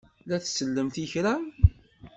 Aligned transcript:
La 0.29 0.37
tsellemt 0.43 0.95
i 1.03 1.05
kra? 1.11 1.33